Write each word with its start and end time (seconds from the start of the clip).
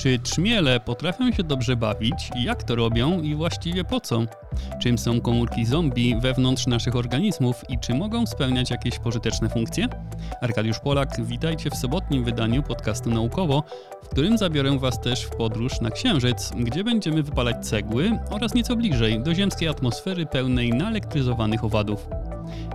Czy 0.00 0.18
trzmiele 0.18 0.80
potrafią 0.80 1.32
się 1.32 1.42
dobrze 1.42 1.76
bawić? 1.76 2.30
Jak 2.36 2.62
to 2.62 2.74
robią 2.74 3.20
i 3.20 3.34
właściwie 3.34 3.84
po 3.84 4.00
co? 4.00 4.22
Czym 4.82 4.98
są 4.98 5.20
komórki 5.20 5.66
zombie 5.66 6.16
wewnątrz 6.20 6.66
naszych 6.66 6.96
organizmów 6.96 7.70
i 7.70 7.78
czy 7.78 7.94
mogą 7.94 8.26
spełniać 8.26 8.70
jakieś 8.70 8.98
pożyteczne 8.98 9.48
funkcje? 9.48 9.88
Arkadiusz 10.40 10.78
Polak, 10.78 11.24
witajcie 11.24 11.70
w 11.70 11.76
sobotnim 11.76 12.24
wydaniu 12.24 12.62
podcastu 12.62 13.10
Naukowo, 13.10 13.64
w 14.02 14.08
którym 14.08 14.38
zabiorę 14.38 14.78
Was 14.78 15.00
też 15.00 15.24
w 15.24 15.30
podróż 15.30 15.80
na 15.80 15.90
Księżyc, 15.90 16.52
gdzie 16.56 16.84
będziemy 16.84 17.22
wypalać 17.22 17.66
cegły 17.66 18.18
oraz 18.30 18.54
nieco 18.54 18.76
bliżej 18.76 19.22
do 19.22 19.34
ziemskiej 19.34 19.68
atmosfery 19.68 20.26
pełnej 20.26 20.70
naelektryzowanych 20.70 21.64
owadów. 21.64 22.08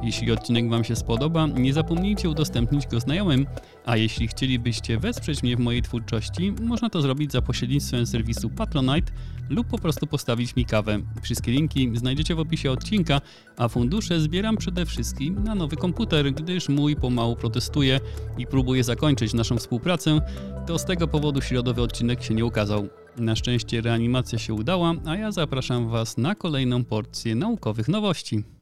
Jeśli 0.04 0.32
odcinek 0.32 0.70
Wam 0.70 0.84
się 0.84 0.96
spodoba, 0.96 1.48
nie 1.48 1.74
zapomnijcie 1.74 2.30
udostępnić 2.30 2.88
go 2.88 3.00
znajomym, 3.00 3.46
a 3.86 3.98
jeśli 3.98 4.28
chcielibyście 4.28 4.98
wesprzeć 4.98 5.44
mnie 5.44 5.56
w 5.56 5.60
mojej 5.60 5.82
twórczości, 5.82 6.54
można 6.62 6.90
to 6.90 7.02
zrobić 7.02 7.32
za 7.32 7.42
pośrednictwem 7.42 8.06
serwisu 8.06 8.50
Patronite 8.50 9.12
lub 9.50 9.68
po 9.68 9.78
prostu 9.78 10.08
postawić 10.08 10.56
mi 10.56 10.66
kawę. 10.66 11.00
Wszystkie 11.22 11.52
linki 11.52 11.92
znajdziecie 11.94 12.36
w 12.36 12.40
opisie 12.40 12.72
odcinka, 12.72 13.22
a 13.58 13.68
fundusze 13.68 14.20
zbieram 14.20 14.58
przede 14.58 14.86
wszystkim 14.86 15.44
na 15.44 15.56
nowy 15.56 15.76
komputer, 15.76 16.34
gdyż 16.34 16.70
mój 16.70 16.96
pomału 16.96 17.36
protestuje 17.36 18.00
i 18.38 18.48
próbuje 18.48 18.84
zakończyć 18.84 19.34
naszą 19.34 19.58
współpracę, 19.58 20.22
to 20.68 20.80
z 20.80 20.86
tego 20.86 21.08
powodu 21.08 21.42
środowy 21.42 21.82
odcinek 21.82 22.24
się 22.24 22.34
nie 22.34 22.46
ukazał. 22.46 22.88
Na 23.18 23.36
szczęście 23.36 23.82
reanimacja 23.82 24.40
się 24.40 24.54
udała, 24.54 24.94
a 25.06 25.16
ja 25.16 25.32
zapraszam 25.32 25.90
Was 25.90 26.18
na 26.18 26.36
kolejną 26.36 26.84
porcję 26.84 27.36
naukowych 27.36 27.88
nowości. 27.88 28.55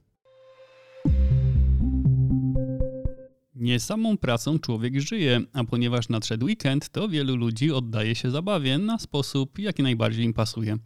Nie 3.64 3.80
samą 3.80 4.18
pracą 4.18 4.60
człowiek 4.60 5.02
żyje, 5.02 5.42
a 5.54 5.64
ponieważ 5.64 6.10
nadszedł 6.10 6.46
weekend, 6.46 6.90
to 6.90 7.10
wielu 7.10 7.36
ludzi 7.36 7.72
oddaje 7.72 8.16
się 8.16 8.32
zabawie 8.32 8.78
na 8.78 9.00
sposób, 9.00 9.60
jaki 9.60 9.84
najbardziej 9.84 10.26
im 10.26 10.34
pasuje. 10.34 10.78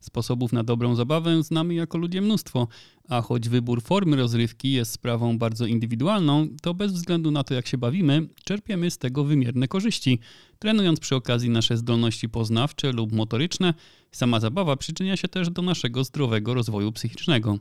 Sposobów 0.00 0.52
na 0.52 0.64
dobrą 0.64 0.94
zabawę 0.94 1.42
znamy 1.42 1.74
jako 1.74 1.98
ludzie 1.98 2.20
mnóstwo, 2.20 2.68
a 3.08 3.20
choć 3.20 3.48
wybór 3.48 3.82
formy 3.82 4.16
rozrywki 4.16 4.72
jest 4.72 4.92
sprawą 4.92 5.38
bardzo 5.38 5.66
indywidualną, 5.66 6.48
to 6.62 6.74
bez 6.74 6.92
względu 6.92 7.30
na 7.30 7.44
to, 7.44 7.54
jak 7.54 7.66
się 7.66 7.78
bawimy, 7.78 8.28
czerpiemy 8.44 8.90
z 8.90 8.98
tego 8.98 9.24
wymierne 9.24 9.68
korzyści. 9.68 10.18
Trenując 10.58 11.00
przy 11.00 11.16
okazji 11.16 11.50
nasze 11.50 11.76
zdolności 11.76 12.28
poznawcze 12.28 12.92
lub 12.92 13.12
motoryczne, 13.12 13.74
sama 14.12 14.40
zabawa 14.40 14.76
przyczynia 14.76 15.16
się 15.16 15.28
też 15.28 15.50
do 15.50 15.62
naszego 15.62 16.04
zdrowego 16.04 16.54
rozwoju 16.54 16.92
psychicznego. 16.92 17.58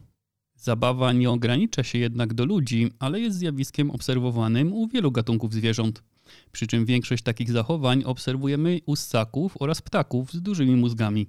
Zabawa 0.64 1.14
nie 1.14 1.30
ogranicza 1.30 1.83
się 1.83 1.97
jednak 1.97 2.33
do 2.33 2.45
ludzi, 2.45 2.89
ale 3.00 3.19
jest 3.19 3.38
zjawiskiem 3.38 3.92
obserwowanym 3.92 4.73
u 4.73 4.88
wielu 4.88 5.11
gatunków 5.11 5.53
zwierząt. 5.53 6.03
Przy 6.52 6.67
czym 6.67 6.86
większość 6.86 7.23
takich 7.23 7.52
zachowań 7.52 8.03
obserwujemy 8.03 8.80
u 8.86 8.95
ssaków 8.95 9.56
oraz 9.59 9.81
ptaków 9.81 10.34
z 10.34 10.41
dużymi 10.41 10.75
mózgami. 10.75 11.28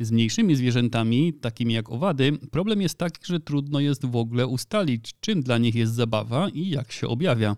Z 0.00 0.10
mniejszymi 0.10 0.56
zwierzętami, 0.56 1.32
takimi 1.34 1.74
jak 1.74 1.90
owady, 1.90 2.38
problem 2.50 2.82
jest 2.82 2.98
taki, 2.98 3.26
że 3.26 3.40
trudno 3.40 3.80
jest 3.80 4.06
w 4.06 4.16
ogóle 4.16 4.46
ustalić, 4.46 5.14
czym 5.20 5.42
dla 5.42 5.58
nich 5.58 5.74
jest 5.74 5.94
zabawa 5.94 6.48
i 6.48 6.68
jak 6.68 6.92
się 6.92 7.08
objawia. 7.08 7.56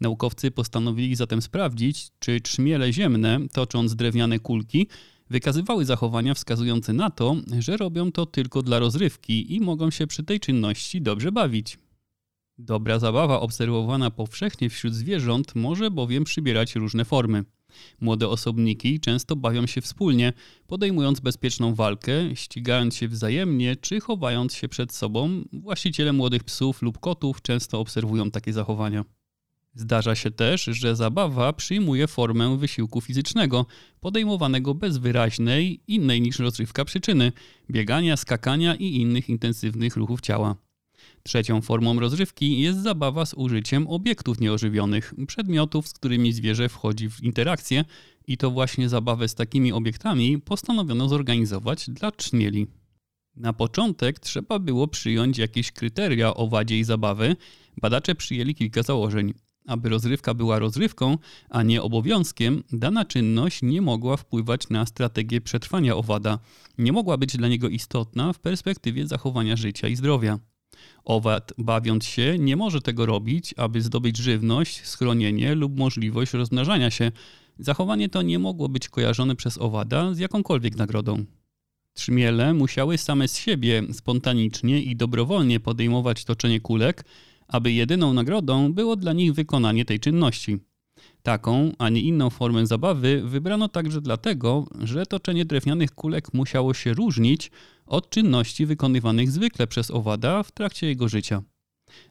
Naukowcy 0.00 0.50
postanowili 0.50 1.16
zatem 1.16 1.42
sprawdzić, 1.42 2.08
czy 2.18 2.40
trzmiele 2.40 2.92
ziemne, 2.92 3.38
tocząc 3.52 3.94
drewniane 3.94 4.38
kulki, 4.38 4.86
wykazywały 5.30 5.84
zachowania 5.84 6.34
wskazujące 6.34 6.92
na 6.92 7.10
to, 7.10 7.36
że 7.58 7.76
robią 7.76 8.12
to 8.12 8.26
tylko 8.26 8.62
dla 8.62 8.78
rozrywki 8.78 9.54
i 9.54 9.60
mogą 9.60 9.90
się 9.90 10.06
przy 10.06 10.24
tej 10.24 10.40
czynności 10.40 11.02
dobrze 11.02 11.32
bawić. 11.32 11.78
Dobra 12.58 12.98
zabawa 12.98 13.40
obserwowana 13.40 14.10
powszechnie 14.10 14.70
wśród 14.70 14.94
zwierząt 14.94 15.54
może 15.54 15.90
bowiem 15.90 16.24
przybierać 16.24 16.74
różne 16.74 17.04
formy. 17.04 17.44
Młode 18.00 18.28
osobniki 18.28 19.00
często 19.00 19.36
bawią 19.36 19.66
się 19.66 19.80
wspólnie, 19.80 20.32
podejmując 20.66 21.20
bezpieczną 21.20 21.74
walkę, 21.74 22.12
ścigając 22.36 22.96
się 22.96 23.08
wzajemnie 23.08 23.76
czy 23.76 24.00
chowając 24.00 24.54
się 24.54 24.68
przed 24.68 24.92
sobą. 24.92 25.44
Właściciele 25.52 26.12
młodych 26.12 26.44
psów 26.44 26.82
lub 26.82 26.98
kotów 26.98 27.42
często 27.42 27.80
obserwują 27.80 28.30
takie 28.30 28.52
zachowania. 28.52 29.04
Zdarza 29.74 30.14
się 30.14 30.30
też, 30.30 30.64
że 30.64 30.96
zabawa 30.96 31.52
przyjmuje 31.52 32.06
formę 32.06 32.58
wysiłku 32.58 33.00
fizycznego, 33.00 33.66
podejmowanego 34.00 34.74
bez 34.74 34.98
wyraźnej, 34.98 35.80
innej 35.86 36.20
niż 36.20 36.38
rozrywka 36.38 36.84
przyczyny 36.84 37.32
biegania, 37.70 38.16
skakania 38.16 38.74
i 38.74 38.96
innych 38.96 39.28
intensywnych 39.28 39.96
ruchów 39.96 40.20
ciała. 40.20 40.56
Trzecią 41.22 41.60
formą 41.60 42.00
rozrywki 42.00 42.60
jest 42.60 42.82
zabawa 42.82 43.26
z 43.26 43.34
użyciem 43.34 43.88
obiektów 43.88 44.40
nieożywionych, 44.40 45.14
przedmiotów, 45.26 45.88
z 45.88 45.92
którymi 45.92 46.32
zwierzę 46.32 46.68
wchodzi 46.68 47.10
w 47.10 47.22
interakcję, 47.22 47.84
i 48.26 48.36
to 48.36 48.50
właśnie 48.50 48.88
zabawę 48.88 49.28
z 49.28 49.34
takimi 49.34 49.72
obiektami 49.72 50.38
postanowiono 50.38 51.08
zorganizować 51.08 51.90
dla 51.90 52.10
trzmieli. 52.10 52.66
Na 53.36 53.52
początek 53.52 54.18
trzeba 54.18 54.58
było 54.58 54.88
przyjąć 54.88 55.38
jakieś 55.38 55.72
kryteria 55.72 56.34
owadziej 56.34 56.84
zabawy. 56.84 57.36
Badacze 57.80 58.14
przyjęli 58.14 58.54
kilka 58.54 58.82
założeń. 58.82 59.34
Aby 59.70 59.88
rozrywka 59.88 60.34
była 60.34 60.58
rozrywką, 60.58 61.18
a 61.50 61.62
nie 61.62 61.82
obowiązkiem, 61.82 62.62
dana 62.72 63.04
czynność 63.04 63.62
nie 63.62 63.82
mogła 63.82 64.16
wpływać 64.16 64.68
na 64.68 64.86
strategię 64.86 65.40
przetrwania 65.40 65.96
owada. 65.96 66.38
Nie 66.78 66.92
mogła 66.92 67.16
być 67.16 67.36
dla 67.36 67.48
niego 67.48 67.68
istotna 67.68 68.32
w 68.32 68.38
perspektywie 68.38 69.06
zachowania 69.06 69.56
życia 69.56 69.88
i 69.88 69.96
zdrowia. 69.96 70.38
Owad, 71.04 71.52
bawiąc 71.58 72.04
się, 72.04 72.38
nie 72.38 72.56
może 72.56 72.80
tego 72.80 73.06
robić, 73.06 73.54
aby 73.56 73.82
zdobyć 73.82 74.16
żywność, 74.16 74.86
schronienie 74.86 75.54
lub 75.54 75.78
możliwość 75.78 76.32
rozmnażania 76.32 76.90
się. 76.90 77.12
Zachowanie 77.58 78.08
to 78.08 78.22
nie 78.22 78.38
mogło 78.38 78.68
być 78.68 78.88
kojarzone 78.88 79.36
przez 79.36 79.58
owada 79.58 80.14
z 80.14 80.18
jakąkolwiek 80.18 80.76
nagrodą. 80.76 81.24
Trzmiele 81.94 82.54
musiały 82.54 82.98
same 82.98 83.28
z 83.28 83.36
siebie 83.36 83.82
spontanicznie 83.92 84.82
i 84.82 84.96
dobrowolnie 84.96 85.60
podejmować 85.60 86.24
toczenie 86.24 86.60
kulek, 86.60 87.04
aby 87.50 87.72
jedyną 87.72 88.12
nagrodą 88.12 88.72
było 88.72 88.96
dla 88.96 89.12
nich 89.12 89.34
wykonanie 89.34 89.84
tej 89.84 90.00
czynności. 90.00 90.58
Taką, 91.22 91.72
a 91.78 91.88
nie 91.88 92.00
inną 92.00 92.30
formę 92.30 92.66
zabawy 92.66 93.22
wybrano 93.24 93.68
także 93.68 94.00
dlatego, 94.00 94.66
że 94.80 95.06
toczenie 95.06 95.44
drewnianych 95.44 95.90
kulek 95.94 96.34
musiało 96.34 96.74
się 96.74 96.94
różnić 96.94 97.50
od 97.86 98.10
czynności 98.10 98.66
wykonywanych 98.66 99.30
zwykle 99.30 99.66
przez 99.66 99.90
owada 99.90 100.42
w 100.42 100.52
trakcie 100.52 100.86
jego 100.86 101.08
życia. 101.08 101.42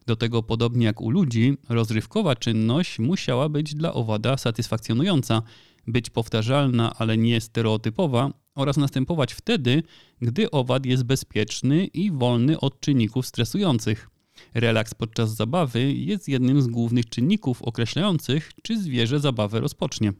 Do 0.05 0.15
tego, 0.15 0.43
podobnie 0.43 0.85
jak 0.85 1.01
u 1.01 1.09
ludzi, 1.09 1.57
rozrywkowa 1.69 2.35
czynność 2.35 2.99
musiała 2.99 3.49
być 3.49 3.75
dla 3.75 3.93
owada 3.93 4.37
satysfakcjonująca, 4.37 5.41
być 5.87 6.09
powtarzalna, 6.09 6.93
ale 6.97 7.17
nie 7.17 7.41
stereotypowa 7.41 8.33
oraz 8.55 8.77
następować 8.77 9.33
wtedy, 9.33 9.83
gdy 10.21 10.51
owad 10.51 10.85
jest 10.85 11.03
bezpieczny 11.03 11.85
i 11.85 12.11
wolny 12.11 12.59
od 12.59 12.79
czynników 12.79 13.27
stresujących. 13.27 14.09
Relaks 14.53 14.93
podczas 14.93 15.35
zabawy 15.35 15.93
jest 15.93 16.27
jednym 16.27 16.61
z 16.61 16.67
głównych 16.67 17.09
czynników 17.09 17.61
określających, 17.61 18.51
czy 18.63 18.81
zwierzę 18.81 19.19
zabawę 19.19 19.59
rozpocznie. 19.59 20.13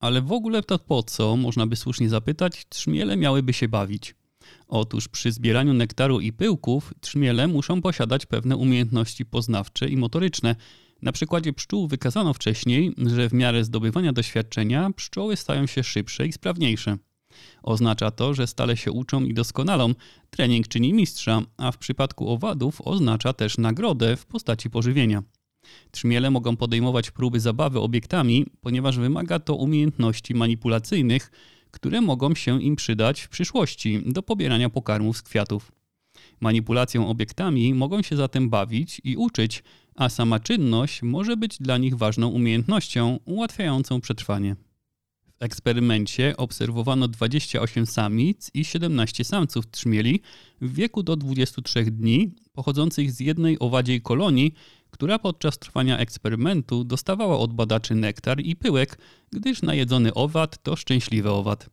Ale 0.00 0.22
w 0.22 0.32
ogóle 0.32 0.62
to 0.62 0.78
po 0.78 1.02
co, 1.02 1.36
można 1.36 1.66
by 1.66 1.76
słusznie 1.76 2.08
zapytać, 2.08 2.66
trzmiele 2.68 3.16
miałyby 3.16 3.52
się 3.52 3.68
bawić? 3.68 4.14
Otóż 4.68 5.08
przy 5.08 5.32
zbieraniu 5.32 5.72
nektaru 5.72 6.20
i 6.20 6.32
pyłków 6.32 6.94
trzmiele 7.00 7.48
muszą 7.48 7.82
posiadać 7.82 8.26
pewne 8.26 8.56
umiejętności 8.56 9.26
poznawcze 9.26 9.88
i 9.88 9.96
motoryczne. 9.96 10.56
Na 11.02 11.12
przykładzie 11.12 11.52
pszczół 11.52 11.88
wykazano 11.88 12.34
wcześniej, 12.34 12.94
że 13.06 13.28
w 13.28 13.32
miarę 13.32 13.64
zdobywania 13.64 14.12
doświadczenia 14.12 14.90
pszczoły 14.96 15.36
stają 15.36 15.66
się 15.66 15.82
szybsze 15.82 16.26
i 16.26 16.32
sprawniejsze. 16.32 16.98
Oznacza 17.62 18.10
to, 18.10 18.34
że 18.34 18.46
stale 18.46 18.76
się 18.76 18.92
uczą 18.92 19.24
i 19.24 19.34
doskonalą. 19.34 19.94
Trening 20.30 20.68
czyni 20.68 20.92
mistrza, 20.92 21.42
a 21.56 21.72
w 21.72 21.78
przypadku 21.78 22.28
owadów 22.28 22.80
oznacza 22.80 23.32
też 23.32 23.58
nagrodę 23.58 24.16
w 24.16 24.26
postaci 24.26 24.70
pożywienia. 24.70 25.22
Trzmiele 25.90 26.30
mogą 26.30 26.56
podejmować 26.56 27.10
próby 27.10 27.40
zabawy 27.40 27.80
obiektami, 27.80 28.46
ponieważ 28.60 28.98
wymaga 28.98 29.38
to 29.38 29.54
umiejętności 29.54 30.34
manipulacyjnych, 30.34 31.30
które 31.70 32.00
mogą 32.00 32.34
się 32.34 32.62
im 32.62 32.76
przydać 32.76 33.20
w 33.20 33.28
przyszłości 33.28 34.02
do 34.06 34.22
pobierania 34.22 34.70
pokarmów 34.70 35.16
z 35.16 35.22
kwiatów. 35.22 35.72
Manipulacją 36.40 37.08
obiektami 37.08 37.74
mogą 37.74 38.02
się 38.02 38.16
zatem 38.16 38.50
bawić 38.50 39.00
i 39.04 39.16
uczyć, 39.16 39.62
a 39.94 40.08
sama 40.08 40.40
czynność 40.40 41.02
może 41.02 41.36
być 41.36 41.58
dla 41.58 41.78
nich 41.78 41.96
ważną 41.96 42.28
umiejętnością 42.28 43.18
ułatwiającą 43.24 44.00
przetrwanie 44.00 44.56
eksperymencie 45.40 46.36
obserwowano 46.36 47.08
28 47.08 47.86
samic 47.86 48.50
i 48.54 48.64
17 48.64 49.24
samców 49.24 49.70
trzmieli 49.70 50.20
w 50.60 50.74
wieku 50.74 51.02
do 51.02 51.16
23 51.16 51.84
dni, 51.84 52.34
pochodzących 52.52 53.12
z 53.12 53.20
jednej 53.20 53.58
owadziej 53.58 54.02
kolonii, 54.02 54.54
która 54.90 55.18
podczas 55.18 55.58
trwania 55.58 55.98
eksperymentu 55.98 56.84
dostawała 56.84 57.38
od 57.38 57.52
badaczy 57.52 57.94
nektar 57.94 58.40
i 58.40 58.56
pyłek, 58.56 58.98
gdyż 59.32 59.62
najedzony 59.62 60.14
owad 60.14 60.62
to 60.62 60.76
szczęśliwy 60.76 61.30
owad, 61.30 61.70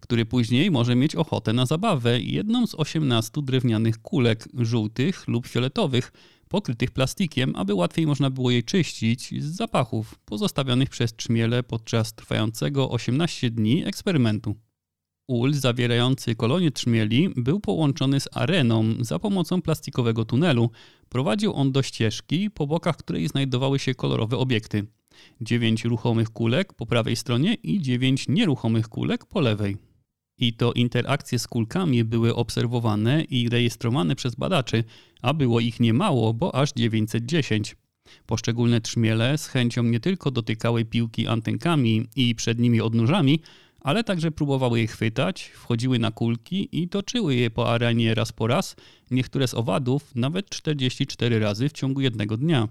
który 0.00 0.26
później 0.26 0.70
może 0.70 0.94
mieć 0.94 1.16
ochotę 1.16 1.52
na 1.52 1.66
zabawę 1.66 2.20
jedną 2.20 2.66
z 2.66 2.74
18 2.74 3.42
drewnianych 3.42 3.98
kulek 3.98 4.48
żółtych 4.54 5.28
lub 5.28 5.46
fioletowych, 5.46 6.12
pokrytych 6.52 6.90
plastikiem, 6.90 7.56
aby 7.56 7.74
łatwiej 7.74 8.06
można 8.06 8.30
było 8.30 8.50
je 8.50 8.62
czyścić 8.62 9.42
z 9.42 9.56
zapachów 9.56 10.18
pozostawionych 10.24 10.90
przez 10.90 11.16
trzmiele 11.16 11.62
podczas 11.62 12.14
trwającego 12.14 12.90
18 12.90 13.50
dni 13.50 13.84
eksperymentu. 13.86 14.56
Ul 15.28 15.54
zawierający 15.54 16.34
kolonie 16.34 16.70
trzmieli 16.70 17.28
był 17.36 17.60
połączony 17.60 18.20
z 18.20 18.28
areną 18.32 18.94
za 19.00 19.18
pomocą 19.18 19.62
plastikowego 19.62 20.24
tunelu. 20.24 20.70
Prowadził 21.08 21.54
on 21.54 21.72
do 21.72 21.82
ścieżki, 21.82 22.50
po 22.50 22.66
bokach 22.66 22.96
której 22.96 23.28
znajdowały 23.28 23.78
się 23.78 23.94
kolorowe 23.94 24.36
obiekty. 24.36 24.86
Dziewięć 25.40 25.84
ruchomych 25.84 26.30
kulek 26.30 26.72
po 26.72 26.86
prawej 26.86 27.16
stronie 27.16 27.54
i 27.54 27.80
dziewięć 27.80 28.28
nieruchomych 28.28 28.88
kulek 28.88 29.26
po 29.26 29.40
lewej. 29.40 29.91
I 30.42 30.52
to 30.52 30.72
interakcje 30.72 31.38
z 31.38 31.46
kulkami 31.46 32.04
były 32.04 32.34
obserwowane 32.34 33.22
i 33.22 33.48
rejestrowane 33.48 34.16
przez 34.16 34.34
badaczy, 34.34 34.84
a 35.22 35.34
było 35.34 35.60
ich 35.60 35.80
niemało, 35.80 36.34
bo 36.34 36.54
aż 36.54 36.72
910. 36.72 37.76
Poszczególne 38.26 38.80
trzmiele 38.80 39.38
z 39.38 39.46
chęcią 39.46 39.82
nie 39.82 40.00
tylko 40.00 40.30
dotykały 40.30 40.84
piłki 40.84 41.26
antenkami 41.26 42.06
i 42.16 42.34
przednimi 42.34 42.80
odnóżami, 42.80 43.40
ale 43.80 44.04
także 44.04 44.30
próbowały 44.30 44.80
je 44.80 44.86
chwytać, 44.86 45.42
wchodziły 45.42 45.98
na 45.98 46.10
kulki 46.10 46.68
i 46.82 46.88
toczyły 46.88 47.34
je 47.34 47.50
po 47.50 47.72
arenie 47.72 48.14
raz 48.14 48.32
po 48.32 48.46
raz, 48.46 48.76
niektóre 49.10 49.48
z 49.48 49.54
owadów 49.54 50.14
nawet 50.14 50.50
44 50.50 51.38
razy 51.38 51.68
w 51.68 51.72
ciągu 51.72 52.00
jednego 52.00 52.36
dnia. 52.36 52.68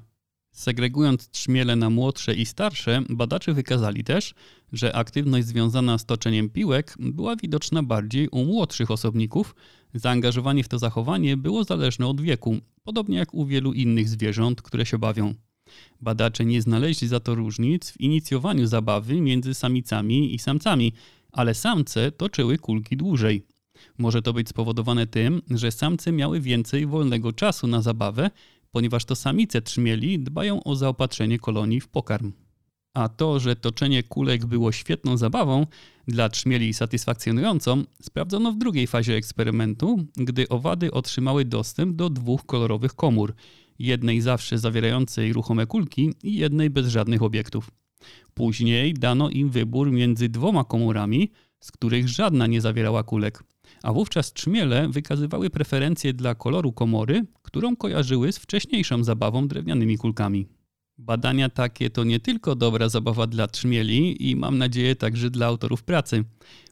Segregując 0.52 1.30
trzmiele 1.30 1.76
na 1.76 1.90
młodsze 1.90 2.36
i 2.36 2.46
starsze, 2.46 3.04
badacze 3.10 3.54
wykazali 3.54 4.04
też, 4.04 4.34
że 4.74 4.96
aktywność 4.96 5.48
związana 5.48 5.98
z 5.98 6.06
toczeniem 6.06 6.50
piłek 6.50 6.96
była 7.00 7.36
widoczna 7.36 7.84
bardziej 7.84 8.30
u 8.30 8.46
młodszych 8.46 8.92
osobników. 8.92 9.56
Zaangażowanie 9.94 10.64
w 10.64 10.68
to 10.68 10.80
zachowanie 10.80 11.38
było 11.38 11.64
zależne 11.64 12.08
od 12.08 12.22
wieku, 12.22 12.58
podobnie 12.84 13.18
jak 13.18 13.34
u 13.34 13.46
wielu 13.46 13.74
innych 13.74 14.10
zwierząt, 14.10 14.62
które 14.62 14.86
się 14.86 14.98
bawią. 14.98 15.34
Badacze 16.02 16.46
nie 16.46 16.62
znaleźli 16.62 17.08
za 17.08 17.20
to 17.20 17.36
różnic 17.36 17.92
w 17.92 18.02
inicjowaniu 18.02 18.68
zabawy 18.68 19.22
między 19.22 19.54
samicami 19.54 20.36
i 20.36 20.40
samcami, 20.40 20.94
ale 21.32 21.54
samce 21.54 22.12
toczyły 22.12 22.58
kulki 22.58 22.98
dłużej. 22.98 23.46
Może 23.98 24.22
to 24.22 24.34
być 24.34 24.50
spowodowane 24.50 25.08
tym, 25.08 25.42
że 25.50 25.72
samce 25.72 26.12
miały 26.12 26.42
więcej 26.42 26.86
wolnego 26.86 27.34
czasu 27.34 27.68
na 27.68 27.82
zabawę, 27.82 28.32
ponieważ 28.72 29.06
to 29.06 29.16
samice 29.16 29.62
trzmieli 29.62 30.20
dbają 30.20 30.64
o 30.64 30.76
zaopatrzenie 30.76 31.40
kolonii 31.40 31.82
w 31.82 31.88
pokarm. 31.88 32.32
A 32.94 33.10
to, 33.10 33.40
że 33.40 33.56
toczenie 33.56 34.04
kulek 34.04 34.46
było 34.46 34.72
świetną 34.72 35.18
zabawą, 35.18 35.66
dla 36.08 36.30
trzmieli 36.30 36.74
satysfakcjonującą, 36.74 37.84
sprawdzono 38.02 38.52
w 38.52 38.58
drugiej 38.58 38.88
fazie 38.88 39.16
eksperymentu, 39.16 40.06
gdy 40.18 40.50
owady 40.50 40.92
otrzymały 40.92 41.46
dostęp 41.46 41.96
do 41.96 42.10
dwóch 42.10 42.46
kolorowych 42.46 42.96
komór, 42.96 43.34
jednej 43.80 44.22
zawsze 44.22 44.58
zawierającej 44.58 45.34
ruchome 45.34 45.66
kulki 45.66 46.14
i 46.24 46.36
jednej 46.36 46.70
bez 46.70 46.88
żadnych 46.88 47.22
obiektów. 47.22 47.72
Później 48.34 48.94
dano 48.94 49.30
im 49.30 49.50
wybór 49.50 49.92
między 49.92 50.30
dwoma 50.30 50.64
komórami, 50.64 51.32
z 51.60 51.72
których 51.72 52.10
żadna 52.10 52.48
nie 52.48 52.62
zawierała 52.62 53.04
kulek, 53.04 53.44
a 53.84 53.94
wówczas 53.94 54.34
trzmiele 54.34 54.90
wykazywały 54.90 55.50
preferencje 55.50 56.14
dla 56.14 56.36
koloru 56.36 56.72
komory, 56.72 57.26
którą 57.42 57.76
kojarzyły 57.76 58.32
z 58.32 58.38
wcześniejszą 58.38 59.04
zabawą 59.04 59.48
drewnianymi 59.48 59.98
kulkami. 59.98 60.48
Badania 60.98 61.50
takie 61.50 61.90
to 61.90 62.04
nie 62.04 62.20
tylko 62.20 62.56
dobra 62.56 62.90
zabawa 62.90 63.28
dla 63.28 63.48
trzmieli 63.48 64.30
i 64.30 64.36
mam 64.36 64.58
nadzieję 64.58 64.96
także 64.96 65.30
dla 65.30 65.48
autorów 65.48 65.84
pracy. 65.84 66.24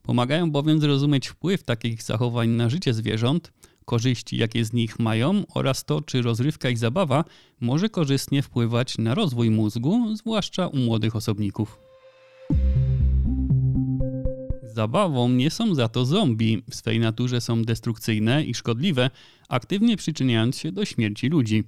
Pomagają 0.03 0.51
bowiem 0.51 0.79
zrozumieć 0.81 1.27
wpływ 1.27 1.63
takich 1.63 2.03
zachowań 2.03 2.50
na 2.50 2.69
życie 2.69 2.94
zwierząt, 2.94 3.51
korzyści 3.85 4.38
jakie 4.38 4.65
z 4.65 4.73
nich 4.73 5.00
mają 5.00 5.44
oraz 5.53 5.85
to, 5.85 6.01
czy 6.01 6.21
rozrywka 6.21 6.69
i 6.69 6.75
zabawa 6.75 7.23
może 7.62 7.89
korzystnie 7.89 8.41
wpływać 8.41 8.97
na 8.97 9.15
rozwój 9.15 9.50
mózgu, 9.50 10.15
zwłaszcza 10.15 10.67
u 10.67 10.77
młodych 10.77 11.15
osobników. 11.15 11.88
Zabawą 14.79 15.29
nie 15.29 15.51
są 15.51 15.75
za 15.75 15.87
to 15.87 16.05
zombie. 16.05 16.63
W 16.69 16.75
swej 16.75 16.99
naturze 16.99 17.41
są 17.41 17.63
destrukcyjne 17.63 18.43
i 18.43 18.53
szkodliwe, 18.53 19.09
aktywnie 19.49 19.97
przyczyniając 19.97 20.57
się 20.57 20.71
do 20.71 20.85
śmierci 20.85 21.27
ludzi. 21.27 21.63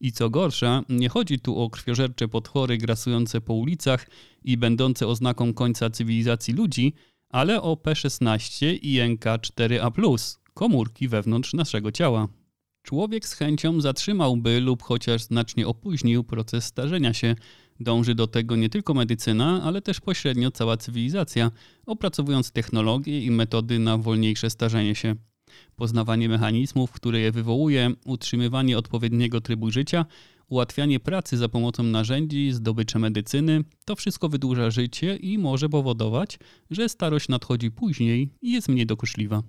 I 0.00 0.12
co 0.12 0.30
gorsza, 0.30 0.82
nie 0.88 1.08
chodzi 1.08 1.38
tu 1.38 1.58
o 1.58 1.70
krwiożercze 1.70 2.28
potwory 2.28 2.78
grasujące 2.78 3.40
po 3.40 3.54
ulicach 3.54 4.06
i 4.44 4.56
będące 4.56 5.06
oznaką 5.06 5.54
końca 5.54 5.90
cywilizacji 5.90 6.54
ludzi, 6.54 6.94
ale 7.28 7.62
o 7.62 7.74
P16 7.74 8.78
i 8.82 9.00
NK4A+, 9.00 10.38
komórki 10.54 11.08
wewnątrz 11.08 11.54
naszego 11.54 11.92
ciała. 11.92 12.28
Człowiek 12.82 13.26
z 13.26 13.32
chęcią 13.32 13.80
zatrzymałby 13.80 14.60
lub 14.60 14.82
chociaż 14.82 15.22
znacznie 15.22 15.66
opóźnił 15.66 16.24
proces 16.24 16.64
starzenia 16.64 17.14
się. 17.14 17.36
Dąży 17.82 18.14
do 18.14 18.26
tego 18.26 18.56
nie 18.56 18.68
tylko 18.68 18.94
medycyna, 18.94 19.62
ale 19.62 19.82
też 19.82 20.00
pośrednio 20.00 20.50
cała 20.50 20.76
cywilizacja, 20.76 21.50
opracowując 21.86 22.52
technologie 22.52 23.24
i 23.24 23.30
metody 23.30 23.78
na 23.78 23.98
wolniejsze 23.98 24.50
starzenie 24.50 24.94
się. 24.94 25.14
Poznawanie 25.76 26.28
mechanizmów, 26.28 26.92
które 26.92 27.20
je 27.20 27.32
wywołuje, 27.32 27.92
utrzymywanie 28.04 28.78
odpowiedniego 28.78 29.40
trybu 29.40 29.70
życia, 29.70 30.06
ułatwianie 30.48 31.00
pracy 31.00 31.36
za 31.36 31.48
pomocą 31.48 31.82
narzędzi, 31.82 32.52
zdobycze 32.52 32.98
medycyny, 32.98 33.64
to 33.84 33.96
wszystko 33.96 34.28
wydłuża 34.28 34.70
życie 34.70 35.16
i 35.16 35.38
może 35.38 35.68
powodować, 35.68 36.38
że 36.70 36.88
starość 36.88 37.28
nadchodzi 37.28 37.70
później 37.70 38.28
i 38.42 38.52
jest 38.52 38.68
mniej 38.68 38.86
dokuczliwa. 38.86 39.42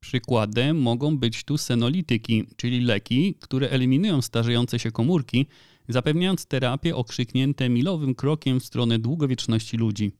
Przykładem 0.00 0.82
mogą 0.82 1.18
być 1.18 1.44
tu 1.44 1.58
senolityki, 1.58 2.44
czyli 2.56 2.80
leki, 2.80 3.34
które 3.40 3.70
eliminują 3.70 4.22
starzejące 4.22 4.78
się 4.78 4.90
komórki, 4.90 5.46
zapewniając 5.88 6.46
terapię 6.46 6.96
okrzyknięte 6.96 7.68
milowym 7.68 8.14
krokiem 8.14 8.60
w 8.60 8.64
stronę 8.64 8.98
długowieczności 8.98 9.76
ludzi. 9.76 10.12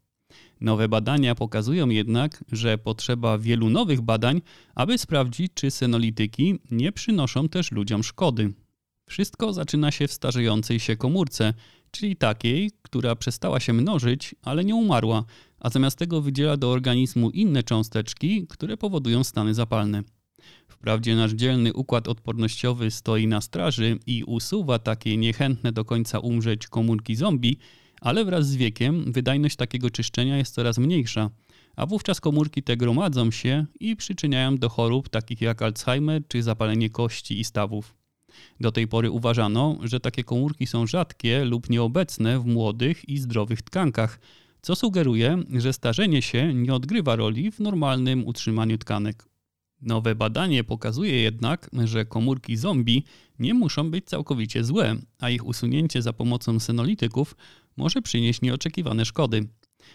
Nowe 0.60 0.88
badania 0.88 1.34
pokazują 1.34 1.88
jednak, 1.88 2.44
że 2.52 2.78
potrzeba 2.78 3.38
wielu 3.38 3.70
nowych 3.70 4.00
badań, 4.00 4.40
aby 4.74 4.98
sprawdzić, 4.98 5.52
czy 5.54 5.70
senolityki 5.70 6.58
nie 6.70 6.92
przynoszą 6.92 7.48
też 7.48 7.72
ludziom 7.72 8.02
szkody. 8.02 8.52
Wszystko 9.08 9.52
zaczyna 9.52 9.90
się 9.90 10.08
w 10.08 10.12
starzejącej 10.12 10.80
się 10.80 10.96
komórce, 10.96 11.54
czyli 11.90 12.16
takiej, 12.16 12.70
która 12.82 13.16
przestała 13.16 13.60
się 13.60 13.72
mnożyć, 13.72 14.34
ale 14.42 14.64
nie 14.64 14.74
umarła, 14.74 15.24
a 15.60 15.70
zamiast 15.70 15.98
tego 15.98 16.20
wydziela 16.20 16.56
do 16.56 16.70
organizmu 16.70 17.30
inne 17.30 17.62
cząsteczki, 17.62 18.46
które 18.48 18.76
powodują 18.76 19.24
stany 19.24 19.54
zapalne. 19.54 20.02
Wprawdzie 20.68 21.16
nasz 21.16 21.32
dzielny 21.32 21.72
układ 21.72 22.08
odpornościowy 22.08 22.90
stoi 22.90 23.26
na 23.26 23.40
straży 23.40 23.98
i 24.06 24.24
usuwa 24.24 24.78
takie 24.78 25.16
niechętne 25.16 25.72
do 25.72 25.84
końca 25.84 26.18
umrzeć 26.18 26.66
komórki 26.66 27.16
zombie, 27.16 27.58
ale 28.00 28.24
wraz 28.24 28.48
z 28.48 28.56
wiekiem 28.56 29.12
wydajność 29.12 29.56
takiego 29.56 29.90
czyszczenia 29.90 30.36
jest 30.36 30.54
coraz 30.54 30.78
mniejsza, 30.78 31.30
a 31.76 31.86
wówczas 31.86 32.20
komórki 32.20 32.62
te 32.62 32.76
gromadzą 32.76 33.30
się 33.30 33.66
i 33.80 33.96
przyczyniają 33.96 34.58
do 34.58 34.68
chorób 34.68 35.08
takich 35.08 35.40
jak 35.40 35.62
Alzheimer 35.62 36.22
czy 36.28 36.42
zapalenie 36.42 36.90
kości 36.90 37.40
i 37.40 37.44
stawów. 37.44 37.94
Do 38.60 38.72
tej 38.72 38.88
pory 38.88 39.10
uważano, 39.10 39.78
że 39.82 40.00
takie 40.00 40.24
komórki 40.24 40.66
są 40.66 40.86
rzadkie 40.86 41.44
lub 41.44 41.70
nieobecne 41.70 42.40
w 42.40 42.46
młodych 42.46 43.08
i 43.08 43.18
zdrowych 43.18 43.62
tkankach, 43.62 44.20
co 44.62 44.76
sugeruje, 44.76 45.42
że 45.58 45.72
starzenie 45.72 46.22
się 46.22 46.54
nie 46.54 46.74
odgrywa 46.74 47.16
roli 47.16 47.52
w 47.52 47.60
normalnym 47.60 48.26
utrzymaniu 48.26 48.78
tkanek. 48.78 49.29
Nowe 49.82 50.14
badanie 50.14 50.64
pokazuje 50.64 51.22
jednak, 51.22 51.70
że 51.84 52.04
komórki 52.04 52.56
zombie 52.56 53.04
nie 53.38 53.54
muszą 53.54 53.90
być 53.90 54.04
całkowicie 54.04 54.64
złe, 54.64 54.96
a 55.18 55.30
ich 55.30 55.46
usunięcie 55.46 56.02
za 56.02 56.12
pomocą 56.12 56.60
senolityków 56.60 57.36
może 57.76 58.02
przynieść 58.02 58.42
nieoczekiwane 58.42 59.04
szkody. 59.04 59.48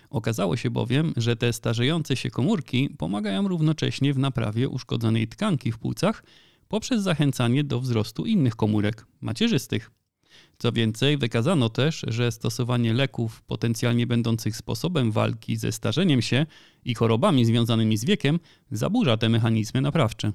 Okazało 0.09 0.57
się 0.57 0.69
bowiem, 0.69 1.13
że 1.17 1.35
te 1.35 1.53
starzejące 1.53 2.15
się 2.15 2.29
komórki 2.29 2.89
pomagają 2.97 3.47
równocześnie 3.47 4.13
w 4.13 4.19
naprawie 4.19 4.69
uszkodzonej 4.69 5.27
tkanki 5.27 5.71
w 5.71 5.77
płucach 5.77 6.23
poprzez 6.67 7.03
zachęcanie 7.03 7.63
do 7.63 7.79
wzrostu 7.79 8.25
innych 8.25 8.55
komórek 8.55 9.07
macierzystych. 9.21 9.91
Co 10.57 10.71
więcej, 10.71 11.17
wykazano 11.17 11.69
też, 11.69 12.05
że 12.07 12.31
stosowanie 12.31 12.93
leków 12.93 13.41
potencjalnie 13.41 14.07
będących 14.07 14.57
sposobem 14.57 15.11
walki 15.11 15.57
ze 15.57 15.71
starzeniem 15.71 16.21
się 16.21 16.45
i 16.85 16.95
chorobami 16.95 17.45
związanymi 17.45 17.97
z 17.97 18.05
wiekiem 18.05 18.39
zaburza 18.71 19.17
te 19.17 19.29
mechanizmy 19.29 19.81
naprawcze. 19.81 20.31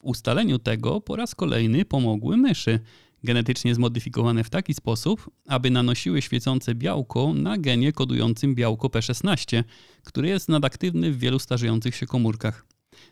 W 0.00 0.04
ustaleniu 0.04 0.58
tego 0.58 1.00
po 1.00 1.16
raz 1.16 1.34
kolejny 1.34 1.84
pomogły 1.84 2.36
myszy, 2.36 2.80
genetycznie 3.24 3.74
zmodyfikowane 3.74 4.44
w 4.44 4.50
taki 4.50 4.74
sposób, 4.74 5.30
aby 5.46 5.70
nanosiły 5.70 6.22
świecące 6.22 6.74
białko 6.74 7.34
na 7.34 7.58
genie 7.58 7.92
kodującym 7.92 8.54
białko 8.54 8.88
P16, 8.88 9.64
który 10.04 10.28
jest 10.28 10.48
nadaktywny 10.48 11.12
w 11.12 11.18
wielu 11.18 11.38
starzejących 11.38 11.96
się 11.96 12.06
komórkach. 12.06 12.67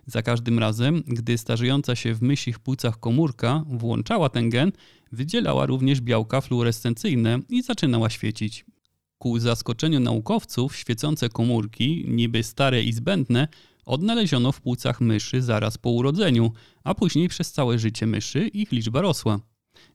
Za 0.07 0.23
każdym 0.23 0.59
razem, 0.59 1.02
gdy 1.07 1.38
starzejąca 1.38 1.97
się 1.97 2.14
w 2.14 2.23
mysich 2.23 2.59
płucach 2.59 3.00
komórka 3.00 3.64
włączała 3.69 4.28
ten 4.28 4.50
gen, 4.50 4.73
wydzielała 5.12 5.66
również 5.66 6.00
białka 6.00 6.40
fluorescencyjne 6.40 7.38
i 7.49 7.62
zaczynała 7.62 8.11
świecić. 8.11 8.64
Ku 9.19 9.38
zaskoczeniu 9.38 10.00
naukowców 10.00 10.76
świecące 10.76 11.28
komórki, 11.28 12.05
niby 12.09 12.43
stare 12.43 12.83
i 12.83 12.93
zbędne, 12.93 13.49
odnaleziono 13.85 14.52
w 14.52 14.61
płucach 14.61 15.00
myszy 15.00 15.43
zaraz 15.43 15.78
po 15.78 15.90
urodzeniu, 15.90 16.52
a 16.85 16.95
później 16.95 17.28
przez 17.28 17.52
całe 17.52 17.78
życie 17.78 18.07
myszy 18.07 18.49
ich 18.49 18.73
liczba 18.73 19.00
rosła. 19.00 19.40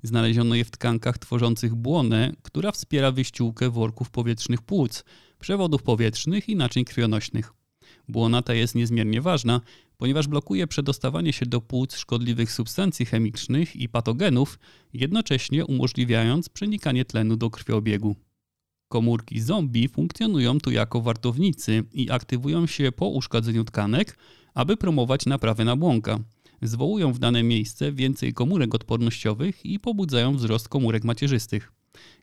Znaleziono 0.03 0.55
je 0.55 0.65
w 0.65 0.71
tkankach 0.71 1.17
tworzących 1.17 1.75
błonę, 1.75 2.33
która 2.41 2.71
wspiera 2.71 3.12
wyściółkę 3.12 3.69
worków 3.69 4.10
powietrznych 4.10 4.62
płuc, 4.62 5.03
przewodów 5.39 5.83
powietrznych 5.83 6.50
i 6.50 6.55
naczyń 6.55 6.86
krwionośnych. 6.86 7.61
Błona 8.08 8.41
ta 8.41 8.53
jest 8.53 8.75
niezmiernie 8.75 9.22
ważna, 9.22 9.62
ponieważ 9.98 10.27
blokuje 10.27 10.67
przedostawanie 10.67 11.34
się 11.34 11.46
do 11.46 11.62
płuc 11.62 11.96
szkodliwych 11.96 12.51
substancji 12.51 13.05
chemicznych 13.05 13.75
i 13.75 13.89
patogenów, 13.89 14.60
jednocześnie 14.93 15.65
umożliwiając 15.65 16.50
przenikanie 16.50 17.05
tlenu 17.05 17.36
do 17.36 17.50
krwiobiegu. 17.50 18.15
Komórki 18.88 19.39
zombie 19.39 19.88
funkcjonują 19.88 20.60
tu 20.60 20.72
jako 20.72 21.01
wartownicy 21.01 21.84
i 21.93 22.12
aktywują 22.12 22.67
się 22.67 22.91
po 22.91 23.08
uszkodzeniu 23.08 23.63
tkanek, 23.63 24.17
aby 24.53 24.77
promować 24.77 25.25
naprawę 25.25 25.65
nabłonka. 25.65 26.20
Zwołują 26.62 27.13
w 27.13 27.20
dane 27.20 27.43
miejsce 27.43 27.91
więcej 27.91 28.34
komórek 28.34 28.75
odpornościowych 28.75 29.65
i 29.65 29.79
pobudzają 29.79 30.36
wzrost 30.36 30.70
komórek 30.70 31.03
macierzystych. 31.03 31.72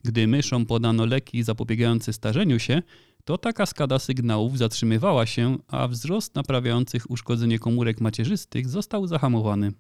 Gdy 0.04 0.26
myszom 0.26 0.66
podano 0.66 1.06
leki 1.06 1.42
zapobiegające 1.42 2.12
starzeniu 2.12 2.58
się, 2.58 2.82
to 3.28 3.38
ta 3.38 3.52
kaskada 3.52 3.99
sygnałów 3.99 4.58
zatrzymywała 4.58 5.26
się, 5.26 5.58
a 5.66 5.88
wzrost 5.88 6.35
naprawiających 6.35 7.11
uszkodzenie 7.11 7.58
komórek 7.58 8.00
macierzystych 8.00 8.68
został 8.68 9.06
zahamowany. 9.06 9.73